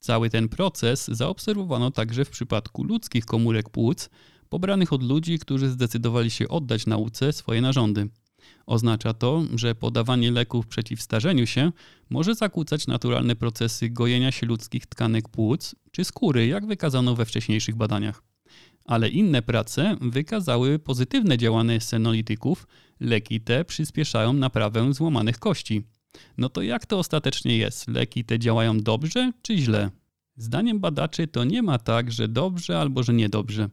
Cały 0.00 0.30
ten 0.30 0.48
proces 0.48 1.08
zaobserwowano 1.08 1.90
także 1.90 2.24
w 2.24 2.30
przypadku 2.30 2.84
ludzkich 2.84 3.26
komórek 3.26 3.70
płuc, 3.70 4.10
pobranych 4.48 4.92
od 4.92 5.02
ludzi, 5.02 5.38
którzy 5.38 5.68
zdecydowali 5.70 6.30
się 6.30 6.48
oddać 6.48 6.86
nauce 6.86 7.32
swoje 7.32 7.60
narządy. 7.60 8.08
Oznacza 8.66 9.14
to, 9.14 9.42
że 9.54 9.74
podawanie 9.74 10.30
leków 10.30 10.66
przeciw 10.66 11.02
starzeniu 11.02 11.46
się 11.46 11.72
może 12.10 12.34
zakłócać 12.34 12.86
naturalne 12.86 13.36
procesy 13.36 13.90
gojenia 13.90 14.32
się 14.32 14.46
ludzkich 14.46 14.86
tkanek 14.86 15.28
płuc 15.28 15.74
czy 15.90 16.04
skóry, 16.04 16.46
jak 16.46 16.66
wykazano 16.66 17.14
we 17.14 17.24
wcześniejszych 17.24 17.76
badaniach. 17.76 18.33
Ale 18.84 19.08
inne 19.08 19.42
prace 19.42 19.96
wykazały 20.00 20.78
pozytywne 20.78 21.38
działanie 21.38 21.80
senolityków, 21.80 22.66
leki 23.00 23.40
te 23.40 23.64
przyspieszają 23.64 24.32
naprawę 24.32 24.94
złamanych 24.94 25.38
kości. 25.38 25.82
No 26.38 26.48
to 26.48 26.62
jak 26.62 26.86
to 26.86 26.98
ostatecznie 26.98 27.56
jest? 27.56 27.88
Leki 27.88 28.24
te 28.24 28.38
działają 28.38 28.80
dobrze 28.80 29.32
czy 29.42 29.58
źle? 29.58 29.90
Zdaniem 30.36 30.80
badaczy 30.80 31.26
to 31.26 31.44
nie 31.44 31.62
ma 31.62 31.78
tak, 31.78 32.12
że 32.12 32.28
dobrze 32.28 32.80
albo 32.80 33.02
że 33.02 33.14
niedobrze. 33.14 33.68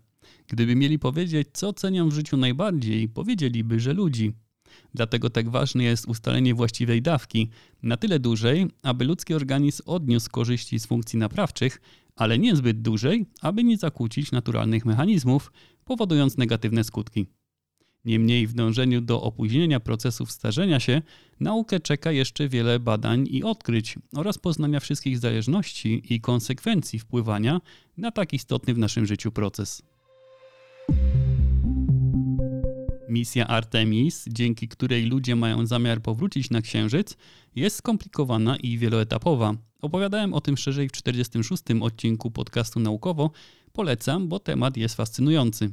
Gdyby 0.48 0.76
mieli 0.76 1.00
powiedzieć, 1.00 1.48
co 1.54 1.74
cenią 1.74 2.10
w 2.10 2.14
życiu 2.14 2.38
najbardziej, 2.38 3.10
powiedzieliby, 3.10 3.80
że 3.80 3.94
ludzi. 3.94 4.34
Dlatego 4.94 5.30
tak 5.30 5.50
ważne 5.50 5.84
jest 5.84 6.08
ustalenie 6.08 6.54
właściwej 6.54 7.02
dawki, 7.02 7.50
na 7.84 7.98
tyle 7.98 8.20
dużej, 8.20 8.68
aby 8.84 9.06
ludzki 9.06 9.34
organizm 9.34 9.84
odniósł 9.86 10.30
korzyści 10.30 10.80
z 10.80 10.86
funkcji 10.86 11.20
naprawczych, 11.20 11.82
ale 12.16 12.40
niezbyt 12.40 12.82
dużej, 12.82 13.26
aby 13.42 13.64
nie 13.64 13.78
zakłócić 13.78 14.32
naturalnych 14.32 14.86
mechanizmów, 14.86 15.52
powodując 15.86 16.38
negatywne 16.38 16.84
skutki. 16.84 17.28
Niemniej 18.06 18.48
w 18.48 18.54
dążeniu 18.54 19.02
do 19.02 19.22
opóźnienia 19.22 19.80
procesów 19.80 20.32
starzenia 20.32 20.80
się, 20.80 21.02
naukę 21.40 21.80
czeka 21.80 22.12
jeszcze 22.12 22.50
wiele 22.50 22.80
badań 22.80 23.28
i 23.30 23.44
odkryć 23.44 23.96
oraz 24.16 24.38
poznania 24.38 24.80
wszystkich 24.80 25.20
zależności 25.20 26.14
i 26.14 26.22
konsekwencji 26.22 27.00
wpływania 27.00 27.62
na 27.98 28.12
tak 28.12 28.34
istotny 28.34 28.74
w 28.74 28.78
naszym 28.78 29.06
życiu 29.06 29.32
proces. 29.32 29.91
Misja 33.12 33.48
Artemis, 33.48 34.26
dzięki 34.28 34.68
której 34.68 35.06
ludzie 35.06 35.36
mają 35.36 35.66
zamiar 35.66 36.02
powrócić 36.02 36.50
na 36.50 36.62
Księżyc, 36.62 37.18
jest 37.56 37.76
skomplikowana 37.76 38.58
i 38.58 38.78
wieloetapowa. 38.78 39.56
Opowiadałem 39.82 40.34
o 40.34 40.42
tym 40.42 40.58
szerzej 40.58 40.90
w 40.90 40.92
46. 40.92 41.64
odcinku 41.82 42.32
podcastu 42.32 42.80
Naukowo. 42.80 43.32
Polecam, 43.74 44.28
bo 44.28 44.40
temat 44.40 44.78
jest 44.78 44.96
fascynujący. 44.96 45.72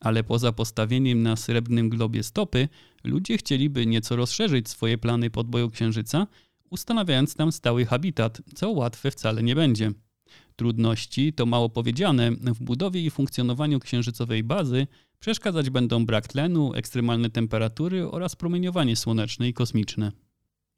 Ale 0.00 0.24
poza 0.24 0.52
postawieniem 0.52 1.22
na 1.22 1.36
srebrnym 1.36 1.88
globie 1.88 2.22
stopy, 2.22 2.68
ludzie 3.04 3.38
chcieliby 3.38 3.86
nieco 3.86 4.16
rozszerzyć 4.16 4.68
swoje 4.68 4.98
plany 4.98 5.30
podboju 5.30 5.70
Księżyca, 5.70 6.26
ustanawiając 6.70 7.34
tam 7.34 7.52
stały 7.52 7.86
habitat, 7.86 8.42
co 8.54 8.70
łatwe 8.70 9.10
wcale 9.10 9.42
nie 9.42 9.54
będzie. 9.54 9.92
Trudności, 10.60 11.32
to 11.32 11.46
mało 11.46 11.68
powiedziane, 11.68 12.32
w 12.32 12.62
budowie 12.62 13.00
i 13.00 13.10
funkcjonowaniu 13.10 13.80
księżycowej 13.80 14.44
bazy 14.44 14.86
przeszkadzać 15.20 15.70
będą 15.70 16.06
brak 16.06 16.28
tlenu, 16.28 16.74
ekstremalne 16.74 17.30
temperatury 17.30 18.10
oraz 18.10 18.36
promieniowanie 18.36 18.96
słoneczne 18.96 19.48
i 19.48 19.52
kosmiczne. 19.52 20.12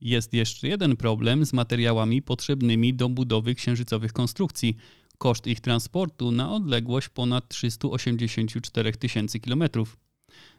Jest 0.01 0.33
jeszcze 0.35 0.69
jeden 0.69 0.97
problem 0.97 1.47
z 1.47 1.53
materiałami 1.53 2.23
potrzebnymi 2.23 2.95
do 2.95 3.09
budowy 3.09 3.55
księżycowych 3.55 4.13
konstrukcji. 4.13 4.77
Koszt 5.19 5.47
ich 5.47 5.61
transportu 5.61 6.31
na 6.31 6.53
odległość 6.53 7.09
ponad 7.09 7.49
384 7.49 8.93
tysięcy 8.93 9.41
kilometrów. 9.41 9.97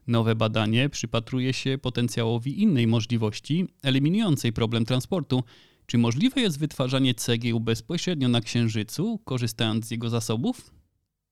Nowe 0.08 0.36
badanie 0.36 0.89
przypatruje 0.89 1.53
się 1.53 1.77
potencjałowi 1.77 2.62
innej 2.62 2.88
możliwości, 2.88 3.68
eliminującej 3.84 4.53
problem 4.53 4.86
transportu, 4.86 5.44
czy 5.86 5.98
możliwe 5.98 6.42
jest 6.42 6.60
wytwarzanie 6.60 7.16
cegieł 7.16 7.60
bezpośrednio 7.60 8.28
na 8.28 8.42
Księżycu, 8.42 9.20
korzystając 9.25 9.88
z 9.88 9.92
jego 9.92 10.10
zasobów? 10.10 10.72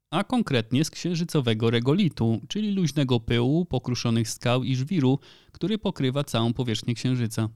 A 0.10 0.24
konkretnie 0.24 0.86
z 0.86 0.90
księżycowego 0.90 1.70
regolitu, 1.70 2.42
czyli 2.48 2.72
luźnego 2.72 3.20
pyłu, 3.20 3.66
pokruszonych 3.66 4.30
skał 4.30 4.64
i 4.64 4.76
żwiru, 4.76 5.20
który 5.52 5.78
pokrywa 5.78 6.24
całą 6.24 6.54
powierzchnię 6.54 6.94
Księżyca. 6.94 7.50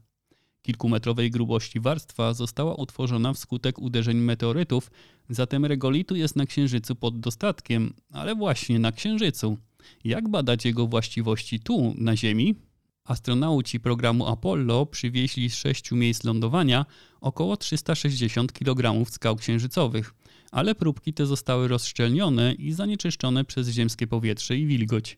Kilkumetrowej 0.61 1.31
grubości 1.31 1.79
warstwa 1.79 2.33
została 2.33 2.75
utworzona 2.75 3.33
wskutek 3.33 3.79
uderzeń 3.79 4.17
meteorytów, 4.17 4.91
zatem 5.29 5.65
regolitu 5.65 6.15
jest 6.15 6.35
na 6.35 6.45
Księżycu 6.45 6.95
pod 6.95 7.19
dostatkiem, 7.19 7.93
ale 8.11 8.35
właśnie 8.35 8.79
na 8.79 8.91
Księżycu. 8.91 9.57
Jak 10.03 10.29
badać 10.29 10.65
jego 10.65 10.87
właściwości 10.87 11.59
tu, 11.59 11.93
na 11.97 12.17
Ziemi? 12.17 12.55
Astronauci 13.05 13.79
programu 13.79 14.27
Apollo 14.27 14.85
przywieźli 14.85 15.49
z 15.49 15.55
sześciu 15.55 15.95
miejsc 15.95 16.23
lądowania 16.23 16.85
około 17.21 17.57
360 17.57 18.53
kg 18.53 19.09
skał 19.09 19.35
księżycowych, 19.35 20.13
ale 20.51 20.75
próbki 20.75 21.13
te 21.13 21.25
zostały 21.25 21.67
rozszczelnione 21.67 22.53
i 22.53 22.71
zanieczyszczone 22.71 23.45
przez 23.45 23.69
ziemskie 23.69 24.07
powietrze 24.07 24.57
i 24.57 24.65
wilgoć. 24.65 25.17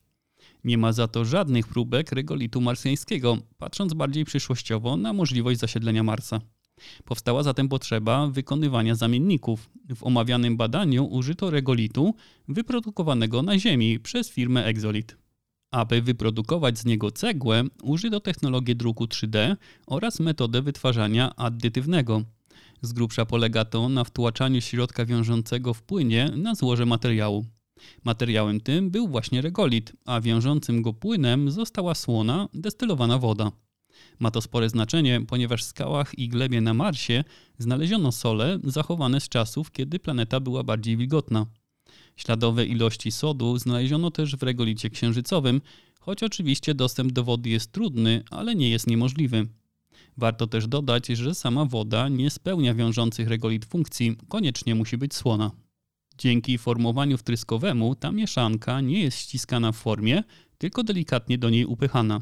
Nie 0.63 0.77
ma 0.77 0.93
za 0.93 1.07
to 1.07 1.25
żadnych 1.25 1.67
próbek 1.67 2.11
regolitu 2.11 2.61
marsjańskiego, 2.61 3.37
patrząc 3.57 3.93
bardziej 3.93 4.25
przyszłościowo 4.25 4.97
na 4.97 5.13
możliwość 5.13 5.59
zasiedlenia 5.59 6.03
Marsa. 6.03 6.41
Powstała 7.05 7.43
zatem 7.43 7.69
potrzeba 7.69 8.27
wykonywania 8.27 8.95
zamienników. 8.95 9.69
W 9.95 10.03
omawianym 10.03 10.57
badaniu 10.57 11.05
użyto 11.05 11.49
regolitu 11.49 12.15
wyprodukowanego 12.47 13.41
na 13.41 13.59
Ziemi 13.59 13.99
przez 13.99 14.29
firmę 14.29 14.65
Exolit. 14.65 15.26
Aby 15.71 16.01
wyprodukować 16.01 16.79
z 16.79 16.85
niego 16.85 17.11
cegłę, 17.11 17.63
użyto 17.81 18.19
technologię 18.19 18.75
druku 18.75 19.05
3D 19.05 19.55
oraz 19.87 20.19
metodę 20.19 20.61
wytwarzania 20.61 21.35
addytywnego. 21.35 22.21
Z 22.81 22.93
grubsza 22.93 23.25
polega 23.25 23.65
to 23.65 23.89
na 23.89 24.03
wtłaczaniu 24.03 24.61
środka 24.61 25.05
wiążącego 25.05 25.73
w 25.73 25.83
płynie 25.83 26.31
na 26.35 26.55
złoże 26.55 26.85
materiału. 26.85 27.45
Materiałem 28.03 28.61
tym 28.61 28.91
był 28.91 29.07
właśnie 29.07 29.41
regolit, 29.41 29.93
a 30.05 30.21
wiążącym 30.21 30.81
go 30.81 30.93
płynem 30.93 31.51
została 31.51 31.95
słona, 31.95 32.49
destylowana 32.53 33.17
woda. 33.17 33.51
Ma 34.19 34.31
to 34.31 34.41
spore 34.41 34.69
znaczenie, 34.69 35.21
ponieważ 35.27 35.63
w 35.63 35.67
skałach 35.67 36.19
i 36.19 36.29
glebie 36.29 36.61
na 36.61 36.73
Marsie 36.73 37.23
znaleziono 37.57 38.11
sole 38.11 38.59
zachowane 38.63 39.19
z 39.21 39.29
czasów, 39.29 39.71
kiedy 39.71 39.99
planeta 39.99 40.39
była 40.39 40.63
bardziej 40.63 40.97
wilgotna. 40.97 41.45
Śladowe 42.17 42.65
ilości 42.65 43.11
sodu 43.11 43.57
znaleziono 43.57 44.11
też 44.11 44.35
w 44.35 44.43
regolicie 44.43 44.89
księżycowym, 44.89 45.61
choć 45.99 46.23
oczywiście 46.23 46.75
dostęp 46.75 47.11
do 47.11 47.23
wody 47.23 47.49
jest 47.49 47.71
trudny, 47.71 48.23
ale 48.31 48.55
nie 48.55 48.69
jest 48.69 48.87
niemożliwy. 48.87 49.47
Warto 50.17 50.47
też 50.47 50.67
dodać, 50.67 51.07
że 51.07 51.35
sama 51.35 51.65
woda 51.65 52.09
nie 52.09 52.29
spełnia 52.29 52.73
wiążących 52.73 53.27
regolit 53.27 53.65
funkcji, 53.65 54.17
koniecznie 54.27 54.75
musi 54.75 54.97
być 54.97 55.15
słona. 55.15 55.51
Dzięki 56.17 56.57
formowaniu 56.57 57.17
wtryskowemu 57.17 57.95
ta 57.95 58.11
mieszanka 58.11 58.81
nie 58.81 58.99
jest 59.01 59.17
ściskana 59.17 59.71
w 59.71 59.75
formie, 59.77 60.23
tylko 60.57 60.83
delikatnie 60.83 61.37
do 61.37 61.49
niej 61.49 61.65
upychana. 61.65 62.21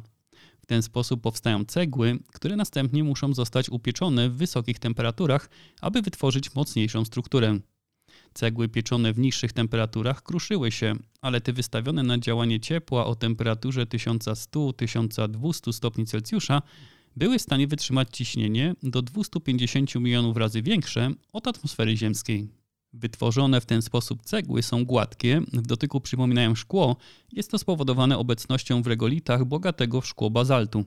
W 0.60 0.66
ten 0.66 0.82
sposób 0.82 1.22
powstają 1.22 1.66
cegły, 1.66 2.20
które 2.34 2.56
następnie 2.56 3.04
muszą 3.04 3.34
zostać 3.34 3.70
upieczone 3.70 4.30
w 4.30 4.36
wysokich 4.36 4.80
temperaturach, 4.80 5.50
aby 5.82 6.02
wytworzyć 6.02 6.56
mocniejszą 6.56 7.06
strukturę. 7.06 7.60
Cegły 8.38 8.70
pieczone 8.70 9.14
w 9.14 9.20
niższych 9.20 9.54
temperaturach 9.54 10.24
kruszyły 10.24 10.72
się, 10.72 10.96
ale 11.22 11.42
te 11.42 11.54
wystawione 11.54 12.04
na 12.04 12.18
działanie 12.18 12.60
ciepła 12.60 13.06
o 13.06 13.16
temperaturze 13.16 13.86
1100-1200 13.86 15.74
stopni 15.74 16.06
Celsjusza 16.06 16.62
były 17.16 17.40
w 17.40 17.42
stanie 17.42 17.68
wytrzymać 17.68 18.08
ciśnienie 18.12 18.76
do 18.84 19.02
250 19.02 19.96
milionów 19.96 20.38
razy 20.38 20.62
większe 20.62 21.12
od 21.34 21.48
atmosfery 21.48 21.98
ziemskiej. 21.98 22.48
Wytworzone 22.94 23.62
w 23.62 23.66
ten 23.66 23.82
sposób 23.82 24.22
cegły 24.22 24.64
są 24.64 24.86
gładkie, 24.86 25.42
w 25.54 25.68
dotyku 25.68 26.02
przypominają 26.02 26.56
szkło. 26.56 26.96
Jest 27.32 27.52
to 27.52 27.60
spowodowane 27.60 28.18
obecnością 28.18 28.82
w 28.82 28.88
regolitach 28.88 29.46
bogatego 29.46 30.02
w 30.02 30.08
szkło 30.08 30.30
bazaltu. 30.30 30.86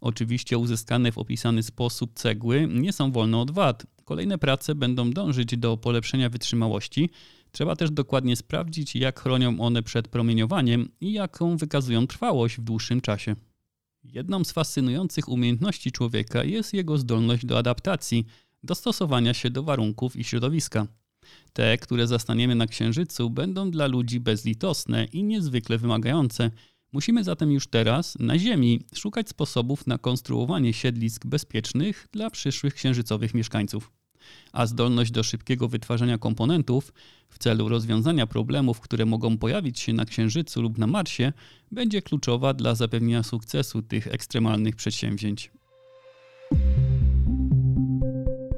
Oczywiście 0.00 0.58
uzyskane 0.58 1.12
w 1.12 1.18
opisany 1.18 1.62
sposób 1.62 2.10
cegły 2.14 2.68
nie 2.70 2.92
są 2.92 3.12
wolne 3.12 3.38
od 3.38 3.50
wad. 3.50 3.86
Kolejne 4.04 4.38
prace 4.38 4.74
będą 4.74 5.10
dążyć 5.10 5.56
do 5.56 5.76
polepszenia 5.76 6.28
wytrzymałości, 6.28 7.10
Trzeba 7.52 7.76
też 7.76 7.90
dokładnie 7.90 8.36
sprawdzić, 8.36 8.96
jak 8.96 9.20
chronią 9.20 9.60
one 9.60 9.82
przed 9.82 10.08
promieniowaniem 10.08 10.88
i 11.00 11.12
jaką 11.12 11.56
wykazują 11.56 12.06
trwałość 12.06 12.56
w 12.56 12.62
dłuższym 12.62 13.00
czasie. 13.00 13.36
Jedną 14.04 14.44
z 14.44 14.52
fascynujących 14.52 15.28
umiejętności 15.28 15.92
człowieka 15.92 16.44
jest 16.44 16.74
jego 16.74 16.98
zdolność 16.98 17.46
do 17.46 17.58
adaptacji, 17.58 18.26
dostosowania 18.62 19.34
się 19.34 19.50
do 19.50 19.62
warunków 19.62 20.16
i 20.16 20.24
środowiska. 20.24 20.86
Te, 21.52 21.78
które 21.78 22.06
zastaniemy 22.06 22.54
na 22.54 22.66
Księżycu, 22.66 23.30
będą 23.30 23.70
dla 23.70 23.86
ludzi 23.86 24.20
bezlitosne 24.20 25.04
i 25.04 25.24
niezwykle 25.24 25.78
wymagające. 25.78 26.50
Musimy 26.92 27.24
zatem 27.24 27.52
już 27.52 27.66
teraz, 27.66 28.18
na 28.18 28.38
Ziemi, 28.38 28.80
szukać 28.94 29.28
sposobów 29.28 29.86
na 29.86 29.98
konstruowanie 29.98 30.72
siedlisk 30.72 31.26
bezpiecznych 31.26 32.08
dla 32.12 32.30
przyszłych 32.30 32.74
księżycowych 32.74 33.34
mieszkańców. 33.34 33.92
A 34.52 34.66
zdolność 34.66 35.10
do 35.10 35.22
szybkiego 35.22 35.68
wytwarzania 35.68 36.18
komponentów 36.18 36.92
w 37.28 37.38
celu 37.38 37.68
rozwiązania 37.68 38.26
problemów, 38.26 38.80
które 38.80 39.06
mogą 39.06 39.38
pojawić 39.38 39.80
się 39.80 39.92
na 39.92 40.04
Księżycu 40.04 40.62
lub 40.62 40.78
na 40.78 40.86
Marsie, 40.86 41.32
będzie 41.70 42.02
kluczowa 42.02 42.54
dla 42.54 42.74
zapewnienia 42.74 43.22
sukcesu 43.22 43.82
tych 43.82 44.06
ekstremalnych 44.06 44.76
przedsięwzięć. 44.76 45.50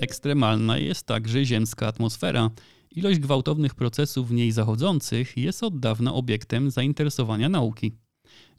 Ekstremalna 0.00 0.78
jest 0.78 1.06
także 1.06 1.44
ziemska 1.44 1.86
atmosfera. 1.86 2.50
Ilość 2.90 3.18
gwałtownych 3.18 3.74
procesów 3.74 4.28
w 4.28 4.32
niej 4.32 4.52
zachodzących 4.52 5.36
jest 5.36 5.62
od 5.62 5.80
dawna 5.80 6.14
obiektem 6.14 6.70
zainteresowania 6.70 7.48
nauki. 7.48 8.03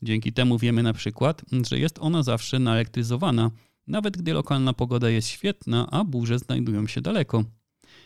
Dzięki 0.03 0.33
temu 0.33 0.57
wiemy 0.57 0.83
na 0.83 0.93
przykład, 0.93 1.41
że 1.69 1.79
jest 1.79 1.99
ona 1.99 2.23
zawsze 2.23 2.59
naelektryzowana, 2.59 3.51
nawet 3.87 4.17
gdy 4.17 4.33
lokalna 4.33 4.73
pogoda 4.73 5.09
jest 5.09 5.27
świetna, 5.27 5.87
a 5.91 6.03
burze 6.03 6.39
znajdują 6.39 6.87
się 6.87 7.01
daleko. 7.01 7.43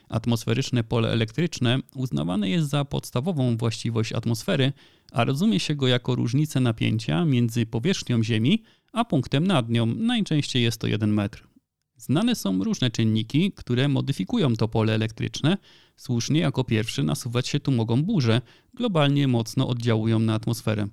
Atmosferyczne 0.10 0.84
pole 0.84 1.12
elektryczne 1.12 1.80
uznawane 1.96 2.50
jest 2.50 2.70
za 2.70 2.86
podstawową 2.86 3.58
właściwość 3.58 4.14
atmosfery, 4.14 4.74
a 5.12 5.24
rozumie 5.24 5.60
się 5.60 5.76
go 5.76 5.88
jako 5.88 6.16
różnicę 6.16 6.60
napięcia 6.60 7.26
między 7.26 7.66
powierzchnią 7.66 8.24
Ziemi 8.24 8.64
a 8.94 9.06
punktem 9.06 9.48
nad 9.48 9.70
nią. 9.70 9.86
Najczęściej 9.86 10.64
jest 10.64 10.82
to 10.82 10.88
1 10.88 11.14
metr. 11.14 11.48
Znane 11.98 12.36
są 12.36 12.64
różne 12.64 12.92
czynniki, 12.92 13.52
które 13.52 13.88
modyfikują 13.88 14.56
to 14.56 14.68
pole 14.68 14.94
elektryczne. 14.94 15.58
Słusznie 15.96 16.40
jako 16.40 16.64
pierwszy 16.64 17.04
nasuwać 17.04 17.48
się 17.48 17.60
tu 17.60 17.72
mogą 17.72 18.04
burze, 18.04 18.42
globalnie 18.74 19.28
mocno 19.28 19.68
oddziałują 19.68 20.20
na 20.20 20.34
atmosferę. 20.34 20.88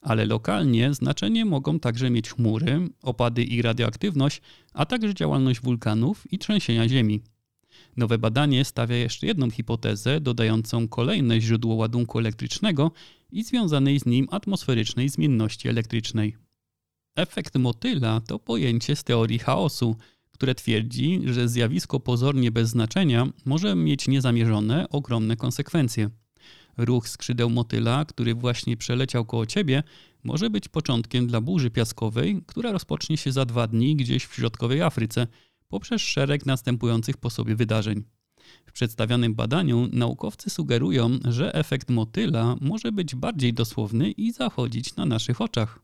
Ale 0.00 0.26
lokalnie 0.26 0.94
znaczenie 0.94 1.44
mogą 1.44 1.80
także 1.80 2.10
mieć 2.10 2.30
chmury, 2.30 2.88
opady 3.02 3.44
i 3.44 3.62
radioaktywność, 3.62 4.42
a 4.74 4.86
także 4.86 5.14
działalność 5.14 5.60
wulkanów 5.60 6.32
i 6.32 6.38
trzęsienia 6.38 6.88
ziemi. 6.88 7.20
Nowe 7.96 8.18
badanie 8.18 8.64
stawia 8.64 8.96
jeszcze 8.96 9.26
jedną 9.26 9.50
hipotezę, 9.50 10.20
dodającą 10.20 10.88
kolejne 10.88 11.40
źródło 11.40 11.74
ładunku 11.74 12.18
elektrycznego 12.18 12.92
i 13.32 13.44
związanej 13.44 14.00
z 14.00 14.06
nim 14.06 14.28
atmosferycznej 14.30 15.08
zmienności 15.08 15.68
elektrycznej. 15.68 16.36
Efekt 17.16 17.54
motyla 17.58 18.20
to 18.20 18.38
pojęcie 18.38 18.96
z 18.96 19.04
teorii 19.04 19.38
chaosu, 19.38 19.96
które 20.30 20.54
twierdzi, 20.54 21.20
że 21.24 21.48
zjawisko 21.48 22.00
pozornie 22.00 22.50
bez 22.50 22.68
znaczenia 22.68 23.26
może 23.44 23.74
mieć 23.74 24.08
niezamierzone, 24.08 24.88
ogromne 24.88 25.36
konsekwencje. 25.36 26.10
Ruch 26.76 27.08
skrzydeł 27.08 27.50
motyla, 27.50 28.04
który 28.04 28.34
właśnie 28.34 28.76
przeleciał 28.76 29.24
koło 29.24 29.46
ciebie, 29.46 29.82
może 30.24 30.50
być 30.50 30.68
początkiem 30.68 31.26
dla 31.26 31.40
burzy 31.40 31.70
piaskowej, 31.70 32.42
która 32.46 32.72
rozpocznie 32.72 33.16
się 33.16 33.32
za 33.32 33.44
dwa 33.44 33.66
dni 33.66 33.96
gdzieś 33.96 34.26
w 34.26 34.34
środkowej 34.34 34.82
Afryce, 34.82 35.26
poprzez 35.68 36.02
szereg 36.02 36.46
następujących 36.46 37.16
po 37.16 37.30
sobie 37.30 37.56
wydarzeń. 37.56 38.04
W 38.66 38.72
przedstawionym 38.72 39.34
badaniu 39.34 39.88
naukowcy 39.92 40.50
sugerują, 40.50 41.18
że 41.24 41.54
efekt 41.54 41.90
motyla 41.90 42.56
może 42.60 42.92
być 42.92 43.14
bardziej 43.14 43.54
dosłowny 43.54 44.10
i 44.10 44.32
zachodzić 44.32 44.96
na 44.96 45.06
naszych 45.06 45.40
oczach. 45.40 45.80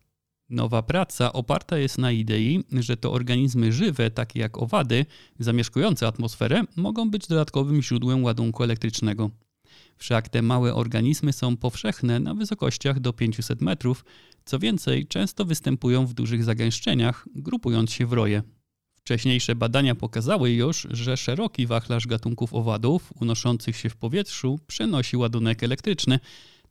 Nowa 0.51 0.83
praca 0.83 1.33
oparta 1.33 1.79
jest 1.79 1.99
na 1.99 2.13
idei, 2.13 2.65
że 2.73 2.97
to 2.97 3.13
organizmy 3.13 3.73
żywe, 3.73 4.11
takie 4.11 4.41
jak 4.41 4.59
owady, 4.59 5.07
zamieszkujące 5.39 6.07
atmosferę, 6.07 6.63
mogą 6.77 7.11
być 7.11 7.27
dodatkowym 7.27 7.83
źródłem 7.83 8.25
ładunku 8.25 8.63
elektrycznego. 8.63 9.31
Wszak 9.97 10.29
te 10.29 10.43
małe 10.43 10.75
organizmy 10.75 11.33
są 11.33 11.57
powszechne 11.57 12.21
na 12.21 12.35
wysokościach 12.35 13.01
do 13.01 13.13
500 13.13 13.61
metrów, 13.61 14.05
co 14.45 14.59
więcej, 14.59 15.07
często 15.07 15.45
występują 15.45 16.07
w 16.07 16.15
dużych 16.15 16.45
zagęszczeniach, 16.45 17.29
grupując 17.35 17.93
się 17.93 18.07
w 18.07 18.13
roje. 18.13 18.43
Wcześniejsze 18.97 19.55
badania 19.55 19.95
pokazały 19.95 20.51
już, 20.51 20.87
że 20.91 21.17
szeroki 21.17 21.67
wachlarz 21.67 22.07
gatunków 22.07 22.55
owadów 22.55 23.13
unoszących 23.21 23.77
się 23.77 23.91
w 23.91 23.97
powietrzu 23.97 24.59
przenosi 24.67 25.17
ładunek 25.17 25.63
elektryczny, 25.63 26.21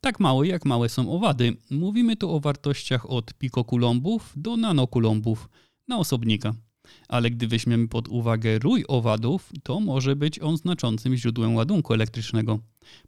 tak 0.00 0.20
mały 0.20 0.46
jak 0.46 0.64
małe 0.64 0.88
są 0.88 1.12
owady. 1.12 1.56
Mówimy 1.70 2.16
tu 2.16 2.30
o 2.34 2.40
wartościach 2.40 3.10
od 3.10 3.34
pikokulombów 3.34 4.32
do 4.36 4.56
nanokulombów 4.56 5.48
na 5.88 5.98
osobnika. 5.98 6.54
Ale 7.08 7.30
gdy 7.30 7.48
weźmiemy 7.48 7.88
pod 7.88 8.08
uwagę 8.08 8.58
rój 8.58 8.84
owadów, 8.88 9.52
to 9.62 9.80
może 9.80 10.16
być 10.16 10.38
on 10.38 10.56
znaczącym 10.56 11.16
źródłem 11.16 11.54
ładunku 11.54 11.94
elektrycznego. 11.94 12.58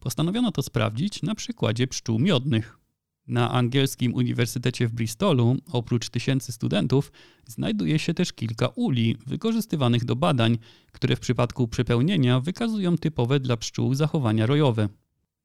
Postanowiono 0.00 0.52
to 0.52 0.62
sprawdzić 0.62 1.22
na 1.22 1.34
przykładzie 1.34 1.86
pszczół 1.86 2.18
miodnych. 2.18 2.78
Na 3.26 3.50
angielskim 3.50 4.14
uniwersytecie 4.14 4.88
w 4.88 4.92
Bristolu, 4.92 5.56
oprócz 5.72 6.10
tysięcy 6.10 6.52
studentów, 6.52 7.12
znajduje 7.46 7.98
się 7.98 8.14
też 8.14 8.32
kilka 8.32 8.68
uli 8.68 9.16
wykorzystywanych 9.26 10.04
do 10.04 10.16
badań, 10.16 10.58
które 10.92 11.16
w 11.16 11.20
przypadku 11.20 11.68
przepełnienia 11.68 12.40
wykazują 12.40 12.96
typowe 12.96 13.40
dla 13.40 13.56
pszczół 13.56 13.94
zachowania 13.94 14.46
rojowe. 14.46 14.88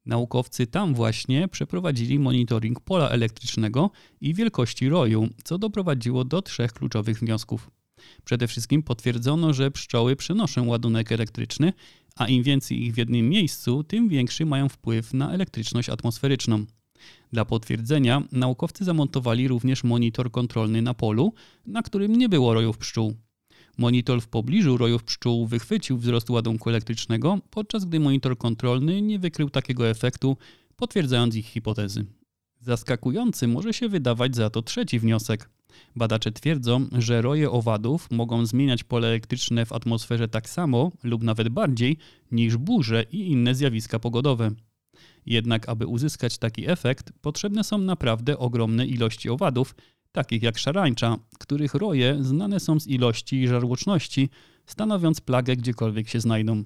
Naukowcy 0.06 0.66
tam 0.66 0.94
właśnie 0.94 1.48
przeprowadzili 1.48 2.18
monitoring 2.18 2.80
pola 2.80 3.08
elektrycznego 3.08 3.90
i 4.20 4.34
wielkości 4.34 4.88
roju, 4.88 5.28
co 5.44 5.58
doprowadziło 5.58 6.24
do 6.24 6.42
trzech 6.42 6.72
kluczowych 6.72 7.18
wniosków. 7.18 7.70
Przede 8.24 8.48
wszystkim 8.48 8.82
potwierdzono, 8.82 9.52
że 9.52 9.70
pszczoły 9.70 10.16
przenoszą 10.16 10.66
ładunek 10.66 11.12
elektryczny, 11.12 11.72
a 12.16 12.28
im 12.28 12.42
więcej 12.42 12.82
ich 12.82 12.94
w 12.94 12.98
jednym 12.98 13.28
miejscu, 13.28 13.84
tym 13.84 14.08
większy 14.08 14.46
mają 14.46 14.68
wpływ 14.68 15.14
na 15.14 15.32
elektryczność 15.32 15.88
atmosferyczną. 15.88 16.64
Dla 17.32 17.44
potwierdzenia 17.44 18.22
naukowcy 18.32 18.84
zamontowali 18.84 19.48
również 19.48 19.84
monitor 19.84 20.30
kontrolny 20.30 20.82
na 20.82 20.94
polu, 20.94 21.32
na 21.66 21.82
którym 21.82 22.16
nie 22.16 22.28
było 22.28 22.54
rojów 22.54 22.78
pszczół. 22.78 23.14
Monitor 23.78 24.20
w 24.20 24.28
pobliżu 24.28 24.76
rojów 24.76 25.04
pszczół 25.04 25.46
wychwycił 25.46 25.98
wzrost 25.98 26.30
ładunku 26.30 26.70
elektrycznego, 26.70 27.38
podczas 27.50 27.84
gdy 27.84 28.00
monitor 28.00 28.38
kontrolny 28.38 29.02
nie 29.02 29.18
wykrył 29.18 29.50
takiego 29.50 29.88
efektu, 29.88 30.36
potwierdzając 30.76 31.34
ich 31.34 31.46
hipotezy. 31.46 32.04
Zaskakujący 32.60 33.48
może 33.48 33.72
się 33.72 33.88
wydawać 33.88 34.36
za 34.36 34.50
to 34.50 34.62
trzeci 34.62 34.98
wniosek. 34.98 35.50
Badacze 35.96 36.32
twierdzą, 36.32 36.86
że 36.92 37.22
roje 37.22 37.50
owadów 37.50 38.10
mogą 38.10 38.46
zmieniać 38.46 38.84
pole 38.84 39.08
elektryczne 39.08 39.66
w 39.66 39.72
atmosferze 39.72 40.28
tak 40.28 40.48
samo 40.48 40.92
lub 41.02 41.22
nawet 41.22 41.48
bardziej 41.48 41.96
niż 42.32 42.56
burze 42.56 43.04
i 43.12 43.30
inne 43.32 43.54
zjawiska 43.54 43.98
pogodowe. 43.98 44.50
Jednak, 45.26 45.68
aby 45.68 45.86
uzyskać 45.86 46.38
taki 46.38 46.70
efekt, 46.70 47.12
potrzebne 47.20 47.64
są 47.64 47.78
naprawdę 47.78 48.38
ogromne 48.38 48.86
ilości 48.86 49.30
owadów, 49.30 49.74
takich 50.12 50.42
jak 50.42 50.58
szarańcza, 50.58 51.16
których 51.38 51.74
roje 51.74 52.18
znane 52.20 52.60
są 52.60 52.80
z 52.80 52.86
ilości 52.86 53.42
i 53.42 53.48
żarłoczności, 53.48 54.28
stanowiąc 54.66 55.20
plagę 55.20 55.56
gdziekolwiek 55.56 56.08
się 56.08 56.20
znajdą. 56.20 56.64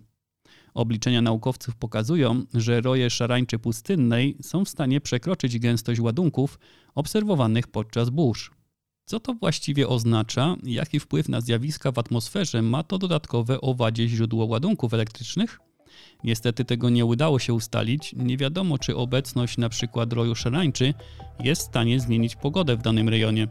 Obliczenia 0.75 1.23
naukowców 1.23 1.77
pokazują, 1.77 2.43
że 2.55 2.81
roje 2.81 3.11
szarańczy 3.11 3.59
pustynnej 3.59 4.37
są 4.43 4.65
w 4.65 4.69
stanie 4.69 5.01
przekroczyć 5.01 5.59
gęstość 5.59 6.01
ładunków 6.01 6.59
obserwowanych 6.95 7.67
podczas 7.67 8.11
burz. 8.11 8.58
Co 9.09 9.21
to 9.21 9.35
właściwie 9.35 9.89
oznacza? 9.89 10.57
Jaki 10.63 11.01
wpływ 11.01 11.29
na 11.29 11.41
zjawiska 11.41 11.93
w 11.93 11.99
atmosferze 11.99 12.63
ma 12.63 12.83
to 12.83 12.99
dodatkowe 12.99 13.61
owadzie 13.61 14.09
źródło 14.09 14.47
ładunków 14.47 14.95
elektrycznych? 14.95 15.61
Niestety 16.25 16.65
tego 16.65 16.91
nie 16.91 17.05
udało 17.05 17.39
się 17.39 17.55
ustalić. 17.55 18.15
Nie 18.17 18.37
wiadomo, 18.37 18.79
czy 18.79 18.97
obecność 18.97 19.59
np. 19.59 20.07
roju 20.11 20.35
szarańczy 20.35 20.95
jest 21.41 21.63
w 21.63 21.65
stanie 21.65 22.01
zmienić 22.01 22.37
pogodę 22.37 22.77
w 22.77 22.83
danym 22.83 23.09
rejonie. 23.09 23.49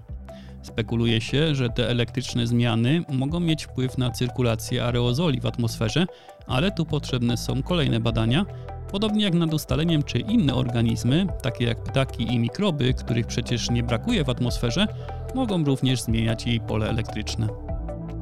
Spekuluje 0.61 1.21
się, 1.21 1.55
że 1.55 1.69
te 1.69 1.89
elektryczne 1.89 2.47
zmiany 2.47 3.03
mogą 3.09 3.39
mieć 3.39 3.65
wpływ 3.65 3.97
na 3.97 4.11
cyrkulację 4.11 4.83
aerozoli 4.83 5.41
w 5.41 5.45
atmosferze, 5.45 6.05
ale 6.47 6.71
tu 6.71 6.85
potrzebne 6.85 7.37
są 7.37 7.63
kolejne 7.63 7.99
badania, 7.99 8.45
podobnie 8.91 9.23
jak 9.23 9.33
nad 9.33 9.53
ustaleniem, 9.53 10.03
czy 10.03 10.19
inne 10.19 10.55
organizmy, 10.55 11.27
takie 11.41 11.65
jak 11.65 11.83
ptaki 11.83 12.33
i 12.33 12.39
mikroby, 12.39 12.93
których 12.93 13.27
przecież 13.27 13.69
nie 13.69 13.83
brakuje 13.83 14.23
w 14.23 14.29
atmosferze, 14.29 14.87
mogą 15.35 15.63
również 15.63 16.01
zmieniać 16.01 16.47
jej 16.47 16.59
pole 16.59 16.89
elektryczne. 16.89 17.47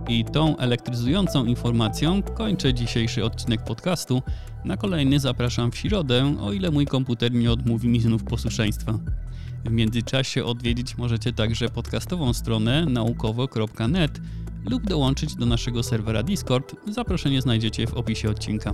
I 0.08 0.26
tą 0.26 0.58
elektryzującą 0.58 1.46
informacją 1.46 2.24
kończę 2.24 2.74
dzisiejszy 2.74 3.26
odcinek 3.26 3.64
podcastu. 3.64 4.22
Na 4.66 4.78
kolejny 4.78 5.20
zapraszam 5.20 5.72
w 5.72 5.78
środę, 5.78 6.36
o 6.42 6.54
ile 6.54 6.72
mój 6.72 6.86
komputer 6.86 7.32
nie 7.32 7.52
odmówi 7.52 7.88
mi 7.88 8.02
znów 8.02 8.24
posłuszeństwa. 8.24 9.00
W 9.66 9.72
międzyczasie 9.72 10.46
odwiedzić 10.46 10.98
możecie 10.98 11.34
także 11.34 11.70
podcastową 11.70 12.34
stronę 12.34 12.86
naukowo.net 12.86 14.22
lub 14.70 14.84
dołączyć 14.84 15.36
do 15.36 15.46
naszego 15.46 15.84
serwera 15.84 16.24
Discord. 16.24 16.76
Zaproszenie 16.92 17.42
znajdziecie 17.42 17.88
w 17.88 17.94
opisie 17.94 18.30
odcinka. 18.30 18.74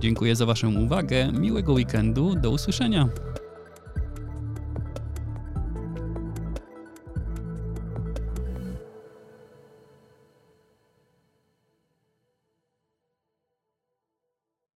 Dziękuję 0.00 0.36
za 0.36 0.46
Waszą 0.46 0.74
uwagę, 0.74 1.32
miłego 1.32 1.72
weekendu, 1.72 2.34
do 2.34 2.50
usłyszenia. 2.50 3.08